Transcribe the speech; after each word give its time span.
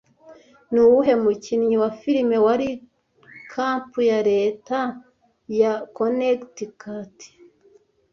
Ni 0.71 0.79
uwuhe 0.85 1.13
mukinnyi 1.23 1.75
wa 1.83 1.89
filime 1.99 2.37
wari 2.45 2.69
champ 3.51 3.89
ya 4.09 4.19
leta 4.29 4.77
ya 5.59 5.71
Connecticut 5.97 7.15